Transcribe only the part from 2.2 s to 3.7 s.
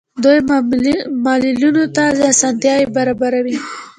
اسانتیاوې برابروي.